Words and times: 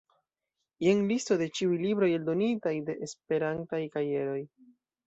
Jen 0.85 1.03
listo 1.11 1.37
de 1.43 1.47
ĉiuj 1.59 1.77
libroj 1.83 2.11
eldonitaj 2.17 2.75
de 2.89 2.99
Esperantaj 3.11 3.85
Kajeroj. 3.99 4.43